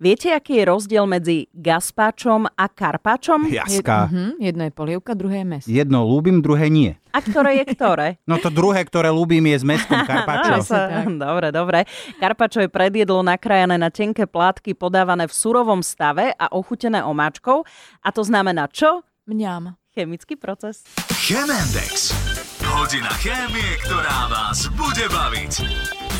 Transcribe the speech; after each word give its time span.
Viete, 0.00 0.32
aký 0.32 0.56
je 0.56 0.64
rozdiel 0.64 1.04
medzi 1.04 1.44
gazpáčom 1.52 2.48
a 2.48 2.64
karpáčom? 2.66 3.44
Jaska. 3.46 4.08
Mhm, 4.08 4.40
jedno 4.40 4.62
je 4.64 4.72
polievka, 4.72 5.12
druhé 5.12 5.36
je 5.36 5.46
mes. 5.46 5.64
Jedno 5.66 6.00
ľúbim, 6.02 6.40
druhé 6.40 6.66
nie. 6.66 6.96
A 7.10 7.20
ktoré 7.20 7.60
je 7.60 7.68
ktoré? 7.68 8.08
No 8.24 8.40
to 8.40 8.48
druhé, 8.48 8.80
ktoré 8.80 9.12
ľúbim, 9.12 9.44
je 9.44 9.60
s 9.60 9.64
meskom 9.66 10.00
karpačo. 10.02 10.64
sa- 10.64 11.04
Dobre, 11.04 11.52
dobre. 11.52 11.78
Karpačo 12.16 12.58
je 12.58 12.68
predjedlo 12.68 13.20
nakrájané 13.20 13.76
na 13.76 13.88
tenké 13.88 14.24
plátky, 14.24 14.72
podávané 14.72 15.28
v 15.28 15.36
surovom 15.36 15.84
stave 15.84 16.32
a 16.32 16.48
ochutené 16.48 17.04
omáčkou. 17.04 17.60
A 18.00 18.08
to 18.08 18.24
znamená 18.24 18.72
čo? 18.72 19.04
Mňam. 19.28 19.76
Chemický 19.90 20.32
proces. 20.34 20.80
Chemendex. 21.20 22.16
Hodina 22.62 23.12
chémie, 23.20 23.76
ktorá 23.82 24.32
vás 24.32 24.64
bude 24.72 25.04
baviť. 25.04 25.52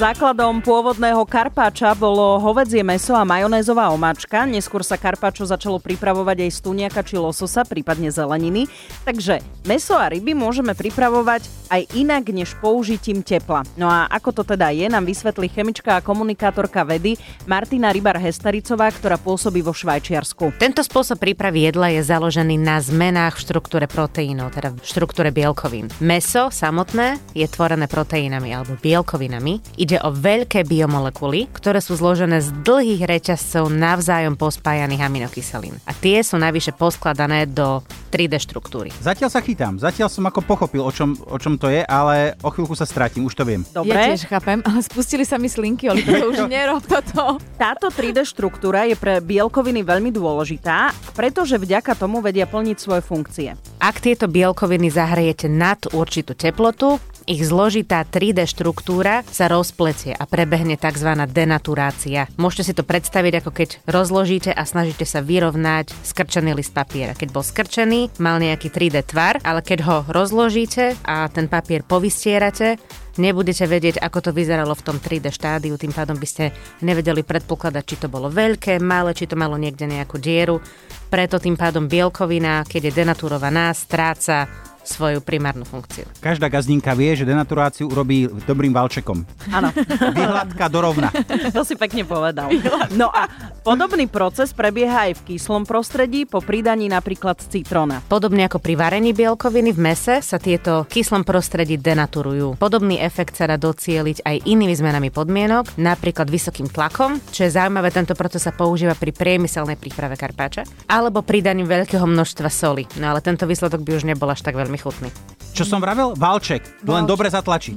Základom 0.01 0.65
pôvodného 0.65 1.29
karpáča 1.29 1.93
bolo 1.93 2.41
hovedzie 2.41 2.81
meso 2.81 3.13
a 3.13 3.21
majonézová 3.21 3.93
omáčka. 3.93 4.49
Neskôr 4.49 4.81
sa 4.81 4.97
karpáčo 4.97 5.45
začalo 5.45 5.77
pripravovať 5.77 6.49
aj 6.49 6.51
z 6.57 6.59
tuniaka 6.65 7.05
či 7.05 7.21
lososa, 7.21 7.69
prípadne 7.69 8.09
zeleniny. 8.09 8.65
Takže 9.05 9.45
meso 9.69 10.01
a 10.01 10.09
ryby 10.09 10.33
môžeme 10.33 10.73
pripravovať 10.73 11.45
aj 11.69 11.83
inak 12.01 12.33
než 12.33 12.57
použitím 12.65 13.21
tepla. 13.21 13.61
No 13.77 13.93
a 13.93 14.09
ako 14.09 14.41
to 14.41 14.43
teda 14.57 14.73
je, 14.73 14.89
nám 14.89 15.05
vysvetlí 15.05 15.53
chemička 15.53 16.01
a 16.01 16.05
komunikátorka 16.05 16.81
vedy 16.81 17.21
Martina 17.45 17.93
Rybar-Hestaricová, 17.93 18.89
ktorá 18.97 19.21
pôsobí 19.21 19.61
vo 19.61 19.77
Švajčiarsku. 19.77 20.57
Tento 20.57 20.81
spôsob 20.81 21.21
prípravy 21.21 21.69
jedla 21.69 21.93
je 21.93 22.09
založený 22.09 22.57
na 22.57 22.81
zmenách 22.81 23.37
v 23.37 23.45
štruktúre 23.45 23.85
proteínov, 23.85 24.57
teda 24.57 24.73
v 24.73 24.81
štruktúre 24.81 25.29
bielkovín. 25.29 25.93
Meso 26.01 26.49
samotné 26.49 27.21
je 27.37 27.45
tvorené 27.45 27.85
proteínami 27.85 28.57
alebo 28.57 28.81
bielkovinami. 28.81 29.61
Ide 29.91 30.07
o 30.07 30.15
veľké 30.15 30.71
biomolekuly, 30.71 31.51
ktoré 31.51 31.83
sú 31.83 31.99
zložené 31.99 32.39
z 32.39 32.55
dlhých 32.63 33.11
reťazcov 33.11 33.75
navzájom 33.75 34.39
pospájaných 34.39 35.03
aminokyselín. 35.03 35.75
A 35.83 35.91
tie 35.91 36.23
sú 36.23 36.39
navyše 36.39 36.71
poskladané 36.71 37.51
do 37.51 37.83
3D 38.15 38.39
štruktúry. 38.39 38.95
Zatiaľ 39.03 39.35
sa 39.35 39.43
chytám. 39.43 39.83
Zatiaľ 39.83 40.07
som 40.07 40.23
ako 40.31 40.47
pochopil, 40.47 40.87
o 40.87 40.95
čom, 40.95 41.19
o 41.19 41.35
čom 41.43 41.59
to 41.59 41.67
je, 41.67 41.83
ale 41.83 42.39
o 42.39 42.55
chvíľku 42.55 42.79
sa 42.79 42.87
stratím, 42.87 43.27
už 43.27 43.35
to 43.35 43.43
viem. 43.43 43.67
Dobre? 43.75 43.91
Ja 43.91 44.15
tiež 44.15 44.31
chápem, 44.31 44.63
ale 44.63 44.79
spustili 44.79 45.27
sa 45.27 45.43
mi 45.43 45.51
slinky, 45.51 45.91
ale 45.91 46.07
toto 46.07 46.39
už 46.39 46.47
nerob 46.55 46.87
toto. 46.87 47.43
Táto 47.59 47.91
3D 47.91 48.23
štruktúra 48.23 48.87
je 48.87 48.95
pre 48.95 49.19
bielkoviny 49.19 49.83
veľmi 49.83 50.15
dôležitá, 50.15 50.95
pretože 51.19 51.59
vďaka 51.59 51.99
tomu 51.99 52.23
vedia 52.23 52.47
plniť 52.47 52.79
svoje 52.79 53.03
funkcie. 53.03 53.59
Ak 53.83 53.99
tieto 53.99 54.31
bielkoviny 54.31 54.87
zahrejete 54.87 55.51
nad 55.51 55.83
určitú 55.91 56.39
teplotu, 56.39 57.03
ich 57.31 57.47
zložitá 57.47 58.03
3D 58.03 58.43
štruktúra 58.51 59.23
sa 59.31 59.47
rozpletie 59.47 60.11
a 60.11 60.27
prebehne 60.27 60.75
tzv. 60.75 61.15
denaturácia. 61.31 62.27
Môžete 62.35 62.67
si 62.67 62.73
to 62.75 62.83
predstaviť 62.83 63.39
ako 63.39 63.51
keď 63.55 63.69
rozložíte 63.87 64.51
a 64.51 64.67
snažíte 64.67 65.07
sa 65.07 65.23
vyrovnať 65.23 65.95
skrčený 66.03 66.59
list 66.59 66.75
papiera. 66.75 67.15
Keď 67.15 67.29
bol 67.31 67.47
skrčený, 67.47 68.19
mal 68.19 68.43
nejaký 68.43 68.75
3D 68.75 69.07
tvar, 69.07 69.39
ale 69.47 69.63
keď 69.63 69.79
ho 69.87 69.97
rozložíte 70.11 70.99
a 71.07 71.31
ten 71.31 71.47
papier 71.47 71.87
povystierate, 71.87 72.83
nebudete 73.15 73.63
vedieť, 73.63 74.03
ako 74.03 74.19
to 74.27 74.31
vyzeralo 74.35 74.75
v 74.75 74.85
tom 74.91 74.99
3D 74.99 75.31
štádiu, 75.31 75.79
tým 75.79 75.95
pádom 75.95 76.19
by 76.19 76.27
ste 76.27 76.51
nevedeli 76.83 77.23
predpokladať, 77.23 77.85
či 77.87 77.97
to 78.03 78.09
bolo 78.11 78.27
veľké, 78.27 78.83
malé, 78.83 79.15
či 79.15 79.31
to 79.31 79.39
malo 79.39 79.55
niekde 79.55 79.87
nejakú 79.87 80.19
dieru. 80.19 80.59
Preto 81.07 81.39
tým 81.39 81.55
pádom 81.55 81.87
bielkovina, 81.87 82.67
keď 82.67 82.91
je 82.91 82.97
denaturovaná, 83.03 83.71
stráca 83.75 84.70
svoju 84.85 85.21
primárnu 85.21 85.65
funkciu. 85.65 86.09
Každá 86.21 86.49
gazdinka 86.49 86.93
vie, 86.97 87.13
že 87.15 87.29
denaturáciu 87.29 87.89
urobí 87.89 88.27
dobrým 88.47 88.73
valčekom. 88.73 89.23
Áno, 89.53 89.71
Vyhľadka 89.91 90.67
do 90.69 90.79
rovna. 90.81 91.09
to 91.57 91.63
si 91.65 91.75
pekne 91.77 92.05
povedal. 92.05 92.53
No 92.95 93.09
a 93.11 93.27
podobný 93.63 94.07
proces 94.07 94.53
prebieha 94.53 95.11
aj 95.11 95.23
v 95.23 95.35
kyslom 95.35 95.65
prostredí 95.65 96.25
po 96.27 96.45
pridaní 96.45 96.91
napríklad 96.91 97.41
citróna. 97.41 98.03
Podobne 98.07 98.47
ako 98.47 98.59
pri 98.61 98.75
varení 98.77 99.17
bielkoviny 99.17 99.73
v 99.75 99.81
mese 99.81 100.15
sa 100.21 100.37
tieto 100.37 100.85
v 100.87 101.01
kyslom 101.01 101.23
prostredí 101.25 101.81
denaturujú. 101.81 102.61
Podobný 102.61 103.01
efekt 103.01 103.39
sa 103.39 103.49
dá 103.49 103.57
docieliť 103.57 104.25
aj 104.27 104.37
inými 104.47 104.75
zmenami 104.77 105.09
podmienok, 105.09 105.79
napríklad 105.81 106.29
vysokým 106.29 106.69
tlakom, 106.69 107.19
čo 107.33 107.47
je 107.47 107.55
zaujímavé, 107.55 107.91
tento 107.91 108.15
proces 108.15 108.43
sa 108.45 108.53
používa 108.55 108.95
pri 108.95 109.15
priemyselnej 109.15 109.79
príprave 109.79 110.15
karpáča, 110.19 110.67
alebo 110.91 111.25
pridaním 111.25 111.69
veľkého 111.69 112.05
množstva 112.05 112.49
soli. 112.51 112.85
No 112.99 113.11
ale 113.15 113.23
tento 113.23 113.47
výsledok 113.47 113.83
by 113.83 113.91
už 113.97 114.05
nebol 114.07 114.29
až 114.31 114.43
tak 114.43 114.59
veľmi 114.59 114.70
chutný. 114.79 115.11
Čo 115.51 115.67
som 115.67 115.83
vravel? 115.83 116.15
Valček. 116.15 116.63
Len 116.87 117.05
dobre 117.05 117.27
zatlačiť. 117.27 117.77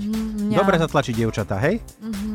Dobre 0.54 0.78
zatlačiť, 0.78 1.14
dievčatá, 1.18 1.58
hej? 1.58 1.82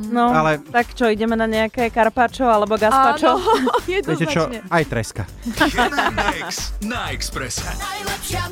No, 0.08 0.32
Ale- 0.34 0.58
tak 0.72 0.96
čo, 0.96 1.06
ideme 1.06 1.36
na 1.38 1.46
nejaké 1.46 1.92
karpačo 1.92 2.48
alebo 2.48 2.74
gazpačo? 2.74 3.38
Áno, 3.38 3.70
Viete 3.88 4.26
čo? 4.26 4.50
Aj 4.50 4.82
treska. 4.82 5.28
Na. 6.82 6.98
Najlepšia 7.78 8.44